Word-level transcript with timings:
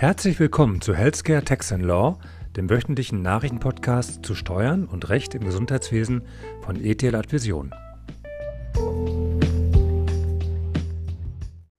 Herzlich 0.00 0.40
willkommen 0.40 0.80
zu 0.80 0.94
Healthcare 0.94 1.44
Tax 1.44 1.72
and 1.72 1.84
Law, 1.84 2.18
dem 2.56 2.70
wöchentlichen 2.70 3.20
Nachrichtenpodcast 3.20 4.24
zu 4.24 4.34
Steuern 4.34 4.86
und 4.86 5.10
Recht 5.10 5.34
im 5.34 5.44
Gesundheitswesen 5.44 6.26
von 6.62 6.82
ETL 6.82 7.14
Advision. 7.14 7.74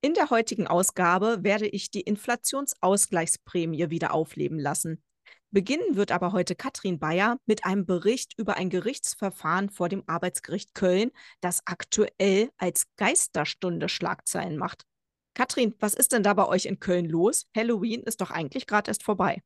In 0.02 0.14
der 0.14 0.30
heutigen 0.30 0.68
Ausgabe 0.68 1.39
werde 1.42 1.66
ich 1.68 1.89
die 1.89 2.02
Inflationsausgleichsprämie 2.02 3.89
wieder 3.89 4.14
aufleben 4.14 4.60
lassen. 4.60 5.02
Beginnen 5.50 5.96
wird 5.96 6.12
aber 6.12 6.32
heute 6.32 6.54
Katrin 6.54 7.00
Bayer 7.00 7.38
mit 7.48 7.66
einem 7.66 7.88
Bericht 7.88 8.38
über 8.38 8.56
ein 8.56 8.70
Gerichtsverfahren 8.70 9.72
vor 9.72 9.90
dem 9.90 10.04
Arbeitsgericht 10.06 10.76
Köln, 10.76 11.10
das 11.40 11.64
aktuell 11.66 12.52
als 12.58 12.86
Geisterstunde 12.98 13.90
Schlagzeilen 13.90 14.58
macht. 14.58 14.85
Katrin, 15.34 15.76
was 15.80 15.94
ist 15.94 16.12
denn 16.12 16.23
da 16.23 16.34
bei 16.34 16.48
euch 16.48 16.66
in 16.66 16.80
Köln 16.80 17.05
los? 17.05 17.48
Halloween 17.55 18.02
ist 18.03 18.22
doch 18.22 18.31
eigentlich 18.31 18.67
gerade 18.67 18.89
erst 18.89 19.03
vorbei. 19.03 19.41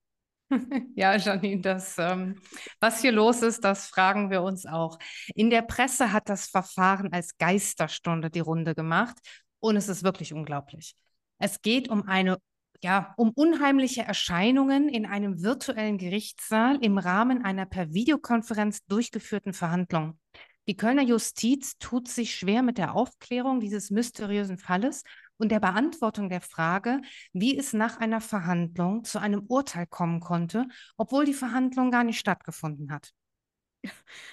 Ja, 0.95 1.15
Janine, 1.15 1.61
das, 1.61 1.97
ähm, 1.97 2.39
was 2.79 3.01
hier 3.01 3.11
los 3.11 3.41
ist, 3.41 3.63
das 3.63 3.87
fragen 3.87 4.29
wir 4.29 4.43
uns 4.43 4.65
auch. 4.65 4.99
In 5.33 5.49
der 5.49 5.63
Presse 5.63 6.11
hat 6.11 6.29
das 6.29 6.47
Verfahren 6.47 7.11
als 7.11 7.37
Geisterstunde 7.37 8.29
die 8.29 8.39
Runde 8.39 8.75
gemacht 8.75 9.17
und 9.59 9.75
es 9.75 9.89
ist 9.89 10.03
wirklich 10.03 10.33
unglaublich. 10.33 10.95
Es 11.39 11.61
geht 11.61 11.89
um 11.89 12.07
eine, 12.07 12.37
ja, 12.83 13.13
um 13.17 13.31
unheimliche 13.31 14.03
Erscheinungen 14.03 14.87
in 14.87 15.05
einem 15.05 15.41
virtuellen 15.41 15.97
Gerichtssaal 15.97 16.77
im 16.81 16.97
Rahmen 16.97 17.43
einer 17.43 17.65
per 17.65 17.93
Videokonferenz 17.93 18.85
durchgeführten 18.85 19.53
Verhandlung. 19.53 20.19
Die 20.67 20.77
Kölner 20.77 21.03
Justiz 21.03 21.77
tut 21.77 22.07
sich 22.07 22.35
schwer 22.35 22.63
mit 22.63 22.77
der 22.77 22.95
Aufklärung 22.95 23.59
dieses 23.59 23.91
mysteriösen 23.91 24.57
Falles 24.57 25.03
und 25.37 25.49
der 25.49 25.59
Beantwortung 25.59 26.29
der 26.29 26.41
Frage, 26.41 27.01
wie 27.33 27.57
es 27.57 27.73
nach 27.73 27.99
einer 27.99 28.21
Verhandlung 28.21 29.03
zu 29.03 29.19
einem 29.19 29.45
Urteil 29.47 29.87
kommen 29.87 30.19
konnte, 30.19 30.67
obwohl 30.97 31.25
die 31.25 31.33
Verhandlung 31.33 31.91
gar 31.91 32.03
nicht 32.03 32.19
stattgefunden 32.19 32.91
hat. 32.91 33.11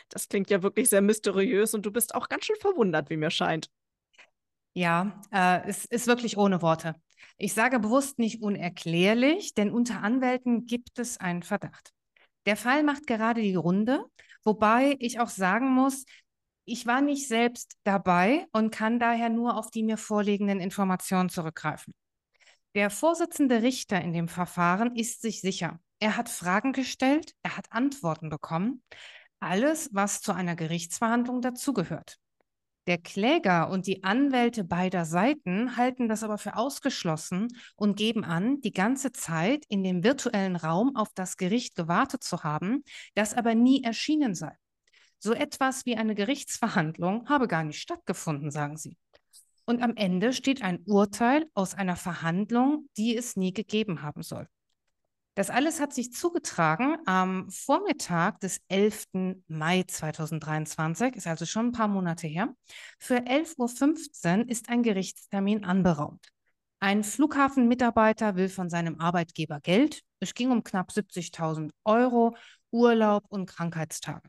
Das 0.08 0.28
klingt 0.28 0.50
ja 0.50 0.62
wirklich 0.62 0.88
sehr 0.88 1.02
mysteriös 1.02 1.74
und 1.74 1.84
du 1.84 1.90
bist 1.90 2.14
auch 2.14 2.28
ganz 2.28 2.44
schön 2.44 2.56
verwundert, 2.60 3.10
wie 3.10 3.16
mir 3.16 3.30
scheint. 3.30 3.70
Ja, 4.74 5.20
äh, 5.30 5.68
es 5.68 5.84
ist 5.84 6.06
wirklich 6.06 6.38
ohne 6.38 6.62
Worte. 6.62 6.94
Ich 7.36 7.52
sage 7.52 7.78
bewusst 7.78 8.18
nicht 8.18 8.42
unerklärlich, 8.42 9.55
denn 9.55 9.70
unter 9.70 10.02
Anwälten 10.02 10.66
gibt 10.66 10.98
es 10.98 11.18
einen 11.18 11.42
Verdacht. 11.42 11.92
Der 12.46 12.56
Fall 12.56 12.82
macht 12.82 13.06
gerade 13.06 13.42
die 13.42 13.55
Runde, 13.55 14.05
wobei 14.44 14.96
ich 14.98 15.20
auch 15.20 15.28
sagen 15.28 15.70
muss, 15.72 16.05
ich 16.64 16.86
war 16.86 17.00
nicht 17.00 17.28
selbst 17.28 17.77
dabei 17.84 18.46
und 18.52 18.70
kann 18.70 18.98
daher 18.98 19.28
nur 19.28 19.56
auf 19.56 19.70
die 19.70 19.82
mir 19.82 19.96
vorliegenden 19.96 20.60
Informationen 20.60 21.28
zurückgreifen. 21.28 21.94
Der 22.74 22.88
Vorsitzende 22.88 23.62
Richter 23.62 24.00
in 24.00 24.12
dem 24.12 24.28
Verfahren 24.28 24.96
ist 24.96 25.20
sich 25.20 25.40
sicher. 25.40 25.80
Er 26.00 26.16
hat 26.16 26.28
Fragen 26.28 26.72
gestellt, 26.72 27.34
er 27.42 27.56
hat 27.56 27.66
Antworten 27.70 28.28
bekommen. 28.30 28.83
Alles, 29.40 29.90
was 29.92 30.20
zu 30.20 30.33
einer 30.33 30.56
Gerichtsverhandlung 30.56 31.42
dazugehört. 31.42 32.18
Der 32.88 32.98
Kläger 32.98 33.70
und 33.70 33.86
die 33.86 34.02
Anwälte 34.02 34.64
beider 34.64 35.05
Seiten 35.05 35.77
halten 35.77 36.08
das 36.08 36.24
aber 36.24 36.38
für 36.38 36.56
ausgeschlossen 36.56 37.48
und 37.77 37.96
geben 37.96 38.24
an, 38.24 38.60
die 38.60 38.72
ganze 38.72 39.12
Zeit 39.12 39.64
in 39.68 39.84
dem 39.84 40.02
virtuellen 40.02 40.56
Raum 40.56 40.96
auf 40.96 41.10
das 41.14 41.36
Gericht 41.36 41.77
gewartet 41.77 42.24
zu 42.24 42.42
haben, 42.42 42.83
das 43.14 43.34
aber 43.34 43.55
nie 43.55 43.84
erschienen 43.84 44.34
sei. 44.34 44.56
So 45.24 45.34
etwas 45.34 45.86
wie 45.86 45.96
eine 45.96 46.16
Gerichtsverhandlung 46.16 47.28
habe 47.28 47.46
gar 47.46 47.62
nicht 47.62 47.80
stattgefunden, 47.80 48.50
sagen 48.50 48.76
sie. 48.76 48.96
Und 49.64 49.80
am 49.80 49.94
Ende 49.94 50.32
steht 50.32 50.62
ein 50.62 50.80
Urteil 50.84 51.48
aus 51.54 51.74
einer 51.74 51.94
Verhandlung, 51.94 52.88
die 52.96 53.16
es 53.16 53.36
nie 53.36 53.52
gegeben 53.52 54.02
haben 54.02 54.24
soll. 54.24 54.48
Das 55.36 55.48
alles 55.48 55.78
hat 55.78 55.94
sich 55.94 56.12
zugetragen 56.12 56.96
am 57.06 57.48
Vormittag 57.50 58.40
des 58.40 58.62
11. 58.66 59.36
Mai 59.46 59.84
2023, 59.84 61.14
ist 61.14 61.28
also 61.28 61.46
schon 61.46 61.66
ein 61.66 61.72
paar 61.72 61.86
Monate 61.86 62.27
her. 62.27 62.52
Für 62.98 63.18
11.15 63.18 64.40
Uhr 64.40 64.48
ist 64.50 64.70
ein 64.70 64.82
Gerichtstermin 64.82 65.62
anberaumt. 65.62 66.27
Ein 66.80 67.05
Flughafenmitarbeiter 67.05 68.34
will 68.34 68.48
von 68.48 68.68
seinem 68.68 68.98
Arbeitgeber 68.98 69.61
Geld. 69.61 70.02
Es 70.18 70.34
ging 70.34 70.50
um 70.50 70.64
knapp 70.64 70.90
70.000 70.90 71.70
Euro, 71.84 72.36
Urlaub 72.72 73.24
und 73.28 73.46
Krankheitstage 73.46 74.28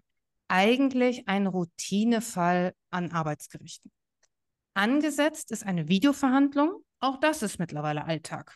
eigentlich 0.54 1.28
ein 1.28 1.48
Routinefall 1.48 2.76
an 2.92 3.10
Arbeitsgerichten. 3.10 3.92
Angesetzt 4.76 5.50
ist 5.50 5.66
eine 5.66 5.88
Videoverhandlung. 5.88 6.84
Auch 7.00 7.20
das 7.20 7.42
ist 7.42 7.58
mittlerweile 7.58 8.06
Alltag. 8.06 8.56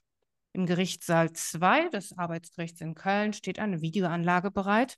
Im 0.53 0.67
Gerichtssaal 0.67 1.33
2 1.33 1.89
des 1.89 2.15
Arbeitsgerichts 2.15 2.81
in 2.81 2.93
Köln 2.93 3.33
steht 3.33 3.57
eine 3.57 3.81
Videoanlage 3.81 4.51
bereit. 4.51 4.97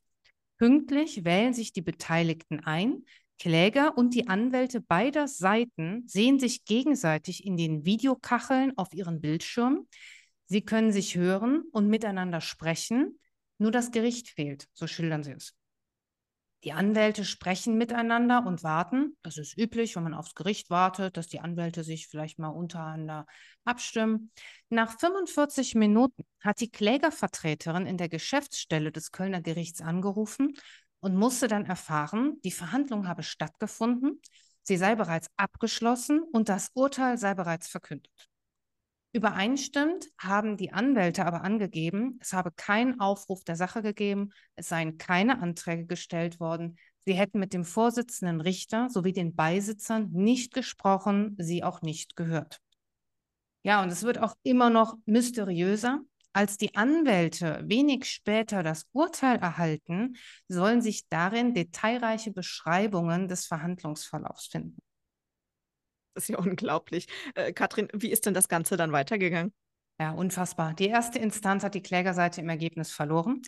Pünktlich 0.58 1.24
wählen 1.24 1.54
sich 1.54 1.72
die 1.72 1.82
Beteiligten 1.82 2.60
ein. 2.60 3.06
Kläger 3.40 3.98
und 3.98 4.14
die 4.14 4.28
Anwälte 4.28 4.82
beider 4.82 5.30
Seiten 5.30 6.04
sehen 6.06 6.38
sich 6.38 6.66
gegenseitig 6.66 7.46
in 7.46 7.56
den 7.56 7.86
Videokacheln 7.86 8.78
auf 8.78 8.94
ihren 8.94 9.22
Bildschirmen. 9.22 9.88
Sie 10.48 10.64
können 10.64 10.92
sich 10.92 11.16
hören 11.16 11.64
und 11.72 11.88
miteinander 11.88 12.42
sprechen. 12.42 13.22
Nur 13.58 13.72
das 13.72 13.92
Gericht 13.92 14.28
fehlt, 14.28 14.68
so 14.74 14.86
schildern 14.86 15.24
sie 15.24 15.32
es. 15.32 15.59
Die 16.66 16.74
Anwälte 16.74 17.24
sprechen 17.24 17.78
miteinander 17.78 18.46
und 18.46 18.64
warten. 18.64 19.16
Das 19.22 19.38
ist 19.38 19.58
üblich, 19.58 19.96
wenn 19.96 20.04
man 20.04 20.14
aufs 20.14 20.36
Gericht 20.36 20.70
wartet, 20.70 21.16
dass 21.16 21.28
die 21.28 21.40
Anwälte 21.40 21.86
sich 21.86 22.08
vielleicht 22.08 22.38
mal 22.38 22.50
untereinander 22.50 23.26
abstimmen. 23.64 24.32
Nach 24.70 25.00
45 25.00 25.76
Minuten 25.76 26.24
hat 26.42 26.60
die 26.60 26.70
Klägervertreterin 26.70 27.86
in 27.86 27.98
der 27.98 28.10
Geschäftsstelle 28.10 28.92
des 28.92 29.12
Kölner 29.12 29.42
Gerichts 29.42 29.82
angerufen 29.82 30.54
und 31.00 31.16
musste 31.16 31.48
dann 31.48 31.66
erfahren, 31.66 32.42
die 32.44 32.52
Verhandlung 32.52 33.08
habe 33.08 33.24
stattgefunden, 33.24 34.20
sie 34.64 34.76
sei 34.76 34.96
bereits 34.96 35.30
abgeschlossen 35.38 36.22
und 36.22 36.50
das 36.50 36.72
Urteil 36.74 37.18
sei 37.18 37.36
bereits 37.36 37.70
verkündet. 37.70 38.29
Übereinstimmend 39.12 40.08
haben 40.20 40.56
die 40.56 40.72
Anwälte 40.72 41.26
aber 41.26 41.44
angegeben, 41.44 42.20
es 42.22 42.34
habe 42.34 42.52
keinen 42.52 43.00
Aufruf 43.00 43.44
der 43.44 43.56
Sache 43.56 43.82
gegeben, 43.82 44.30
es 44.56 44.70
seien 44.70 45.00
keine 45.00 45.42
Anträge 45.42 45.88
gestellt 45.88 46.40
worden, 46.40 46.78
sie 47.06 47.14
hätten 47.14 47.40
mit 47.40 47.54
dem 47.54 47.66
Vorsitzenden 47.66 48.40
Richter 48.40 48.88
sowie 48.90 49.14
den 49.14 49.36
Beisitzern 49.36 50.12
nicht 50.12 50.54
gesprochen, 50.54 51.36
sie 51.40 51.64
auch 51.64 51.82
nicht 51.82 52.16
gehört. 52.16 52.60
Ja, 53.64 53.82
und 53.82 53.90
es 53.90 54.04
wird 54.04 54.20
auch 54.20 54.36
immer 54.44 54.70
noch 54.70 54.96
mysteriöser. 55.06 56.02
Als 56.32 56.58
die 56.58 56.76
Anwälte 56.76 57.64
wenig 57.66 58.06
später 58.06 58.62
das 58.62 58.88
Urteil 58.94 59.38
erhalten, 59.38 60.16
sollen 60.48 60.82
sich 60.82 61.10
darin 61.10 61.56
detailreiche 61.56 62.32
Beschreibungen 62.32 63.28
des 63.28 63.48
Verhandlungsverlaufs 63.48 64.46
finden. 64.46 64.78
Das 66.14 66.24
ist 66.24 66.30
ja 66.30 66.38
unglaublich. 66.40 67.08
Äh, 67.36 67.54
Katrin, 67.54 67.88
wie 67.94 68.12
ist 68.12 68.26
denn 68.26 68.34
das 68.34 68.50
Ganze 68.50 68.78
dann 68.78 68.92
weitergegangen? 68.92 69.54
Ja, 70.02 70.12
unfassbar. 70.12 70.74
Die 70.76 70.88
erste 70.88 71.20
Instanz 71.20 71.62
hat 71.62 71.76
die 71.76 71.82
Klägerseite 71.82 72.40
im 72.40 72.48
Ergebnis 72.48 72.90
verloren. 72.90 73.42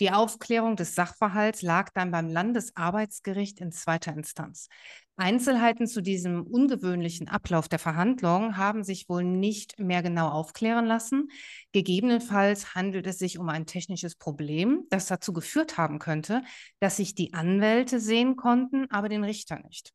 Die 0.00 0.10
Aufklärung 0.10 0.74
des 0.74 0.94
Sachverhalts 0.94 1.60
lag 1.60 1.90
dann 1.92 2.10
beim 2.10 2.30
Landesarbeitsgericht 2.30 3.60
in 3.60 3.72
zweiter 3.72 4.14
Instanz. 4.14 4.68
Einzelheiten 5.16 5.86
zu 5.86 6.00
diesem 6.00 6.46
ungewöhnlichen 6.46 7.28
Ablauf 7.28 7.68
der 7.68 7.78
Verhandlung 7.78 8.56
haben 8.56 8.84
sich 8.84 9.10
wohl 9.10 9.22
nicht 9.22 9.78
mehr 9.78 10.02
genau 10.02 10.28
aufklären 10.28 10.86
lassen. 10.86 11.28
Gegebenenfalls 11.72 12.74
handelt 12.74 13.06
es 13.06 13.18
sich 13.18 13.38
um 13.38 13.50
ein 13.50 13.66
technisches 13.66 14.16
Problem, 14.16 14.84
das 14.88 15.06
dazu 15.08 15.34
geführt 15.34 15.76
haben 15.76 15.98
könnte, 15.98 16.42
dass 16.80 16.96
sich 16.96 17.16
die 17.16 17.34
Anwälte 17.34 18.00
sehen 18.00 18.36
konnten, 18.36 18.90
aber 18.90 19.10
den 19.10 19.24
Richter 19.24 19.58
nicht 19.58 19.92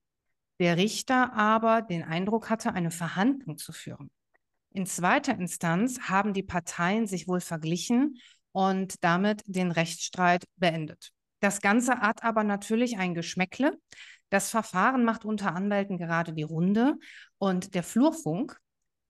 der 0.59 0.77
Richter 0.77 1.33
aber 1.33 1.81
den 1.81 2.03
Eindruck 2.03 2.49
hatte, 2.49 2.73
eine 2.73 2.91
Verhandlung 2.91 3.57
zu 3.57 3.71
führen. 3.71 4.09
In 4.71 4.85
zweiter 4.85 5.35
Instanz 5.37 5.99
haben 6.01 6.33
die 6.33 6.43
Parteien 6.43 7.05
sich 7.05 7.27
wohl 7.27 7.41
verglichen 7.41 8.17
und 8.51 9.03
damit 9.03 9.41
den 9.45 9.71
Rechtsstreit 9.71 10.45
beendet. 10.57 11.11
Das 11.39 11.61
Ganze 11.61 11.99
hat 11.99 12.23
aber 12.23 12.43
natürlich 12.43 12.97
ein 12.97 13.13
Geschmäckle. 13.13 13.77
Das 14.29 14.49
Verfahren 14.49 15.03
macht 15.03 15.25
unter 15.25 15.53
Anwälten 15.53 15.97
gerade 15.97 16.33
die 16.33 16.43
Runde 16.43 16.95
und 17.37 17.75
der 17.75 17.83
Flurfunk 17.83 18.57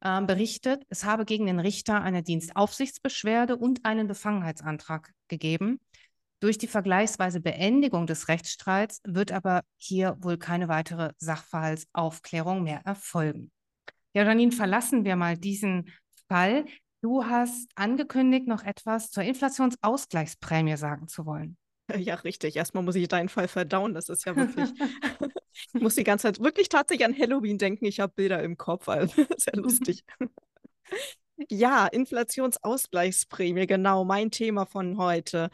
äh, 0.01 0.21
berichtet, 0.21 0.83
es 0.89 1.05
habe 1.05 1.23
gegen 1.23 1.45
den 1.45 1.59
Richter 1.59 2.01
eine 2.01 2.23
Dienstaufsichtsbeschwerde 2.23 3.55
und 3.55 3.85
einen 3.85 4.07
Befangenheitsantrag 4.07 5.13
gegeben. 5.29 5.79
Durch 6.43 6.57
die 6.57 6.67
vergleichsweise 6.67 7.39
Beendigung 7.39 8.05
des 8.05 8.27
Rechtsstreits 8.27 8.99
wird 9.05 9.31
aber 9.31 9.63
hier 9.77 10.17
wohl 10.19 10.37
keine 10.37 10.67
weitere 10.67 11.13
Sachverhaltsaufklärung 11.17 12.63
mehr 12.63 12.81
erfolgen. 12.83 13.49
Ja, 14.13 14.25
Janine, 14.25 14.51
verlassen 14.51 15.05
wir 15.05 15.15
mal 15.15 15.37
diesen 15.37 15.89
Fall. 16.27 16.65
Du 16.99 17.23
hast 17.23 17.69
angekündigt, 17.75 18.45
noch 18.45 18.65
etwas 18.65 19.09
zur 19.09 19.23
Inflationsausgleichsprämie 19.23 20.75
sagen 20.75 21.07
zu 21.07 21.25
wollen. 21.25 21.55
Ja, 21.95 22.15
richtig. 22.15 22.57
Erstmal 22.57 22.83
muss 22.83 22.95
ich 22.95 23.07
deinen 23.07 23.29
Fall 23.29 23.47
verdauen. 23.47 23.93
Das 23.93 24.09
ist 24.09 24.25
ja 24.25 24.35
wirklich. 24.35 24.69
ich 25.73 25.81
muss 25.81 25.95
die 25.95 26.03
ganze 26.03 26.23
Zeit 26.23 26.43
wirklich 26.43 26.67
tatsächlich 26.67 27.05
an 27.05 27.17
Halloween 27.17 27.57
denken. 27.57 27.85
Ich 27.85 28.01
habe 28.01 28.11
Bilder 28.13 28.43
im 28.43 28.57
Kopf. 28.57 28.89
Also 28.89 29.13
sehr 29.37 29.55
lustig. 29.55 30.03
Ja, 31.49 31.87
Inflationsausgleichsprämie, 31.87 33.65
genau 33.65 34.05
mein 34.05 34.29
Thema 34.29 34.65
von 34.65 34.97
heute. 34.97 35.49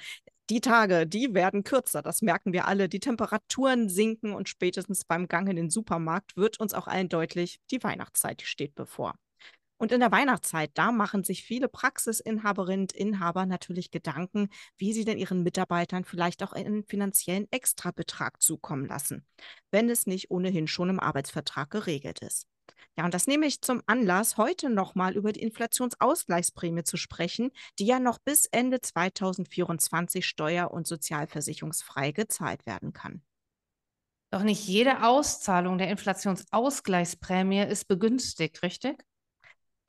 Die 0.50 0.62
Tage, 0.62 1.06
die 1.06 1.36
werden 1.36 1.64
kürzer, 1.64 2.02
das 2.02 2.24
merken 2.24 2.54
wir 2.54 2.68
alle. 2.68 2.90
Die 2.90 3.00
Temperaturen 3.00 3.88
sinken 3.88 4.34
und 4.34 4.50
spätestens 4.50 5.06
beim 5.06 5.28
Gang 5.28 5.48
in 5.48 5.56
den 5.56 5.70
Supermarkt 5.70 6.36
wird 6.38 6.60
uns 6.60 6.74
auch 6.74 6.88
allen 6.88 7.08
deutlich, 7.08 7.60
die 7.70 7.84
Weihnachtszeit 7.84 8.42
steht 8.42 8.74
bevor. 8.74 9.14
Und 9.78 9.92
in 9.92 10.02
der 10.02 10.12
Weihnachtszeit, 10.12 10.72
da 10.74 10.92
machen 10.92 11.24
sich 11.24 11.44
viele 11.44 11.70
Praxisinhaberinnen 11.70 12.86
und 12.86 12.94
Inhaber 12.94 13.46
natürlich 13.46 13.92
Gedanken, 13.92 14.50
wie 14.76 14.92
sie 14.92 15.06
denn 15.06 15.20
ihren 15.20 15.44
Mitarbeitern 15.44 16.04
vielleicht 16.04 16.44
auch 16.44 16.52
einen 16.52 16.84
finanziellen 16.84 17.48
Extrabetrag 17.52 18.42
zukommen 18.42 18.88
lassen, 18.88 19.26
wenn 19.72 19.90
es 19.90 20.08
nicht 20.08 20.32
ohnehin 20.32 20.68
schon 20.68 20.90
im 20.90 21.00
Arbeitsvertrag 21.00 21.70
geregelt 21.70 22.20
ist. 22.22 22.49
Ja, 23.00 23.06
und 23.06 23.14
das 23.14 23.28
nehme 23.28 23.46
ich 23.46 23.62
zum 23.62 23.82
Anlass, 23.86 24.36
heute 24.36 24.70
nochmal 24.70 25.16
über 25.16 25.32
die 25.32 25.42
Inflationsausgleichsprämie 25.42 26.84
zu 26.84 26.98
sprechen, 26.98 27.50
die 27.80 27.86
ja 27.86 27.98
noch 27.98 28.20
bis 28.20 28.46
Ende 28.48 28.82
2024 28.82 30.26
steuer- 30.26 30.72
und 30.72 30.86
sozialversicherungsfrei 30.86 32.12
gezahlt 32.12 32.66
werden 32.66 32.92
kann. 32.92 33.22
Doch 34.32 34.44
nicht 34.44 34.68
jede 34.68 35.02
Auszahlung 35.02 35.78
der 35.78 35.88
Inflationsausgleichsprämie 35.92 37.62
ist 37.62 37.88
begünstigt, 37.88 38.64
richtig? 38.64 39.02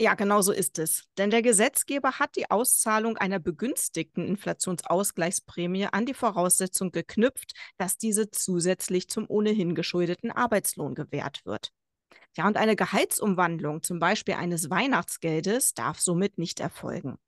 Ja, 0.00 0.14
genau 0.14 0.40
so 0.40 0.52
ist 0.52 0.78
es. 0.78 1.08
Denn 1.18 1.30
der 1.30 1.42
Gesetzgeber 1.42 2.20
hat 2.20 2.36
die 2.36 2.48
Auszahlung 2.48 3.16
einer 3.16 3.40
begünstigten 3.40 4.24
Inflationsausgleichsprämie 4.24 5.86
an 5.86 6.06
die 6.06 6.14
Voraussetzung 6.14 6.92
geknüpft, 6.92 7.54
dass 7.76 7.98
diese 7.98 8.30
zusätzlich 8.30 9.08
zum 9.08 9.28
ohnehin 9.28 9.74
geschuldeten 9.74 10.30
Arbeitslohn 10.30 10.94
gewährt 10.94 11.44
wird. 11.44 11.72
Ja, 12.36 12.46
und 12.46 12.56
eine 12.56 12.76
Gehaltsumwandlung, 12.76 13.82
zum 13.82 13.98
Beispiel 13.98 14.34
eines 14.34 14.70
Weihnachtsgeldes, 14.70 15.74
darf 15.74 15.98
somit 16.00 16.38
nicht 16.38 16.60
erfolgen. 16.60 17.18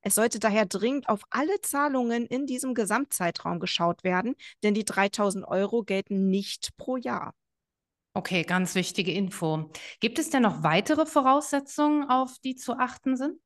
Es 0.02 0.16
sollte 0.16 0.40
daher 0.40 0.66
dringend 0.66 1.10
auf 1.10 1.22
alle 1.30 1.62
Zahlungen 1.62 2.26
in 2.26 2.46
diesem 2.46 2.74
Gesamtzeitraum 2.74 3.60
geschaut 3.60 4.04
werden, 4.04 4.36
denn 4.64 4.74
die 4.74 4.86
3000 4.86 5.46
Euro 5.48 5.84
gelten 5.84 6.30
nicht 6.30 6.76
pro 6.78 6.98
Jahr. 6.98 7.34
Okay, 8.14 8.44
ganz 8.44 8.76
wichtige 8.76 9.12
Info. 9.14 9.72
Gibt 10.00 10.20
es 10.20 10.30
denn 10.30 10.42
noch 10.42 10.64
weitere 10.64 11.06
Voraussetzungen, 11.06 12.10
auf 12.10 12.40
die 12.40 12.56
zu 12.56 12.74
achten 12.74 13.16
sind? 13.18 13.40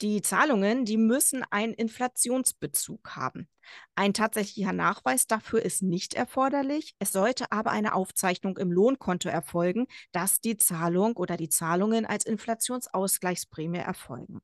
Die 0.00 0.20
Zahlungen, 0.20 0.84
die 0.84 0.96
müssen 0.96 1.44
einen 1.50 1.74
Inflationsbezug 1.74 3.14
haben. 3.14 3.48
Ein 3.94 4.14
tatsächlicher 4.14 4.72
Nachweis 4.72 5.28
dafür 5.28 5.62
ist 5.62 5.82
nicht 5.82 6.14
erforderlich. 6.14 6.96
Es 6.98 7.12
sollte 7.12 7.52
aber 7.52 7.70
eine 7.70 7.94
Aufzeichnung 7.94 8.56
im 8.58 8.72
Lohnkonto 8.72 9.28
erfolgen, 9.28 9.86
dass 10.10 10.40
die 10.40 10.56
Zahlung 10.56 11.16
oder 11.16 11.36
die 11.36 11.48
Zahlungen 11.48 12.04
als 12.04 12.26
Inflationsausgleichsprämie 12.26 13.78
erfolgen. 13.78 14.40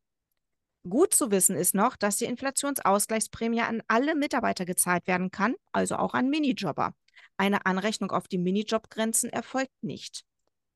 Gut 0.88 1.14
zu 1.14 1.30
wissen 1.30 1.56
ist 1.56 1.74
noch, 1.74 1.96
dass 1.96 2.16
die 2.18 2.24
Inflationsausgleichsprämie 2.26 3.62
an 3.62 3.82
alle 3.88 4.14
Mitarbeiter 4.14 4.64
gezahlt 4.64 5.06
werden 5.06 5.30
kann, 5.30 5.54
also 5.72 5.96
auch 5.96 6.14
an 6.14 6.30
Minijobber. 6.30 6.94
Eine 7.36 7.66
Anrechnung 7.66 8.12
auf 8.12 8.28
die 8.28 8.38
Minijobgrenzen 8.38 9.30
erfolgt 9.30 9.82
nicht. 9.82 10.24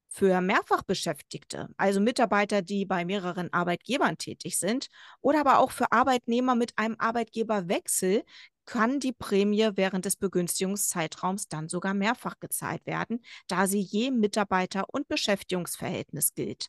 Für 0.09 0.43
Mehrfachbeschäftigte, 0.43 1.69
also 1.79 2.01
Mitarbeiter, 2.01 2.61
die 2.61 2.85
bei 2.85 3.05
mehreren 3.05 3.51
Arbeitgebern 3.53 4.19
tätig 4.19 4.59
sind, 4.59 4.89
oder 5.23 5.41
aber 5.41 5.59
auch 5.59 5.71
für 5.71 5.91
Arbeitnehmer 5.91 6.55
mit 6.55 6.73
einem 6.77 6.97
Arbeitgeberwechsel, 6.99 8.23
kann 8.67 9.01
die 9.01 9.13
Prämie 9.13 9.71
während 9.75 10.05
des 10.05 10.17
Begünstigungszeitraums 10.17 11.49
dann 11.49 11.69
sogar 11.69 11.95
mehrfach 11.95 12.39
gezahlt 12.41 12.85
werden, 12.87 13.25
da 13.47 13.67
sie 13.67 13.81
je 13.81 14.11
Mitarbeiter- 14.11 14.85
und 14.89 15.09
Beschäftigungsverhältnis 15.09 16.35
gilt. 16.35 16.67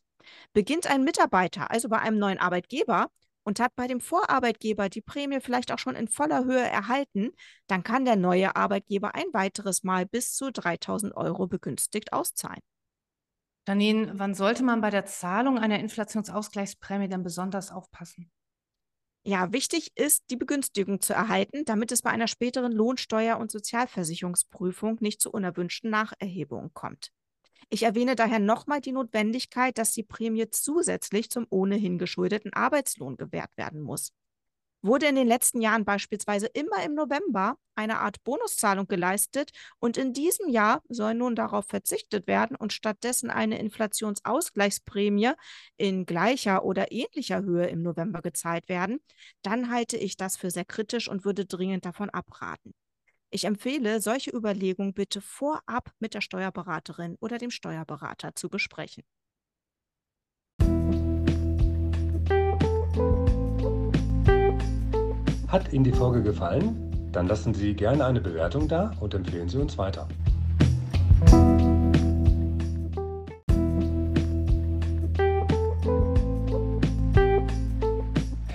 Beginnt 0.53 0.87
ein 0.87 1.03
Mitarbeiter 1.03 1.69
also 1.69 1.89
bei 1.89 1.99
einem 1.99 2.17
neuen 2.17 2.39
Arbeitgeber, 2.39 3.11
und 3.43 3.59
hat 3.59 3.75
bei 3.75 3.87
dem 3.87 3.99
Vorarbeitgeber 4.01 4.89
die 4.89 5.01
Prämie 5.01 5.39
vielleicht 5.41 5.71
auch 5.71 5.79
schon 5.79 5.95
in 5.95 6.07
voller 6.07 6.45
Höhe 6.45 6.67
erhalten, 6.67 7.31
dann 7.67 7.83
kann 7.83 8.05
der 8.05 8.15
neue 8.15 8.55
Arbeitgeber 8.55 9.15
ein 9.15 9.25
weiteres 9.33 9.83
Mal 9.83 10.05
bis 10.05 10.33
zu 10.33 10.51
3000 10.51 11.15
Euro 11.15 11.47
begünstigt 11.47 12.13
auszahlen. 12.13 12.61
Janine, 13.67 14.11
wann 14.19 14.33
sollte 14.33 14.63
man 14.63 14.81
bei 14.81 14.89
der 14.89 15.05
Zahlung 15.05 15.57
einer 15.57 15.79
Inflationsausgleichsprämie 15.79 17.07
denn 17.07 17.23
besonders 17.23 17.71
aufpassen? 17.71 18.29
Ja, 19.25 19.53
wichtig 19.53 19.91
ist, 19.95 20.25
die 20.31 20.35
Begünstigung 20.35 20.99
zu 20.99 21.13
erhalten, 21.13 21.63
damit 21.63 21.93
es 21.93 22.01
bei 22.01 22.09
einer 22.09 22.27
späteren 22.27 22.73
Lohnsteuer- 22.73 23.37
und 23.37 23.51
Sozialversicherungsprüfung 23.51 24.97
nicht 24.99 25.21
zu 25.21 25.31
unerwünschten 25.31 25.89
Nacherhebungen 25.89 26.73
kommt. 26.73 27.13
Ich 27.69 27.83
erwähne 27.83 28.15
daher 28.15 28.39
nochmal 28.39 28.81
die 28.81 28.91
Notwendigkeit, 28.91 29.77
dass 29.77 29.91
die 29.93 30.03
Prämie 30.03 30.49
zusätzlich 30.49 31.29
zum 31.29 31.45
ohnehin 31.49 31.97
geschuldeten 31.97 32.53
Arbeitslohn 32.53 33.17
gewährt 33.17 33.51
werden 33.57 33.81
muss. 33.81 34.13
Wurde 34.85 35.05
in 35.07 35.15
den 35.15 35.27
letzten 35.27 35.61
Jahren 35.61 35.85
beispielsweise 35.85 36.47
immer 36.47 36.83
im 36.83 36.93
November 36.93 37.57
eine 37.75 37.99
Art 37.99 38.21
Bonuszahlung 38.25 38.85
geleistet 38.87 39.51
und 39.79 39.97
in 39.97 40.11
diesem 40.11 40.49
Jahr 40.49 40.81
soll 40.89 41.13
nun 41.13 41.35
darauf 41.35 41.65
verzichtet 41.67 42.27
werden 42.27 42.57
und 42.57 42.73
stattdessen 42.73 43.29
eine 43.29 43.59
Inflationsausgleichsprämie 43.59 45.31
in 45.77 46.05
gleicher 46.05 46.65
oder 46.65 46.91
ähnlicher 46.91 47.43
Höhe 47.43 47.67
im 47.67 47.81
November 47.81 48.21
gezahlt 48.21 48.67
werden, 48.67 48.99
dann 49.41 49.71
halte 49.71 49.95
ich 49.95 50.17
das 50.17 50.35
für 50.35 50.51
sehr 50.51 50.65
kritisch 50.65 51.07
und 51.07 51.23
würde 51.23 51.45
dringend 51.45 51.85
davon 51.85 52.09
abraten. 52.09 52.73
Ich 53.35 53.45
empfehle, 53.45 53.99
solche 53.99 54.29
Überlegungen 54.29 54.93
bitte 54.93 55.19
vorab 55.19 55.91
mit 55.97 56.13
der 56.13 56.21
Steuerberaterin 56.21 57.17
oder 57.19 57.39
dem 57.39 57.49
Steuerberater 57.49 58.35
zu 58.35 58.47
besprechen. 58.47 59.03
Hat 65.47 65.73
Ihnen 65.73 65.83
die 65.83 65.91
Folge 65.91 66.21
gefallen? 66.21 67.09
Dann 67.11 67.25
lassen 67.25 67.55
Sie 67.55 67.73
gerne 67.73 68.05
eine 68.05 68.21
Bewertung 68.21 68.67
da 68.67 68.95
und 68.99 69.15
empfehlen 69.15 69.49
Sie 69.49 69.57
uns 69.57 69.79
weiter. 69.79 70.07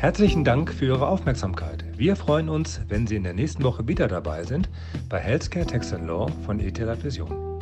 Herzlichen 0.00 0.44
Dank 0.44 0.72
für 0.72 0.84
Ihre 0.84 1.08
Aufmerksamkeit. 1.08 1.84
Wir 1.96 2.14
freuen 2.14 2.48
uns, 2.48 2.80
wenn 2.86 3.08
Sie 3.08 3.16
in 3.16 3.24
der 3.24 3.34
nächsten 3.34 3.64
Woche 3.64 3.88
wieder 3.88 4.06
dabei 4.06 4.44
sind 4.44 4.68
bei 5.08 5.18
Healthcare 5.18 5.66
Tax 5.66 5.90
Law 5.90 6.28
von 6.46 6.60
ETH 6.60 6.78
Vision. 7.02 7.58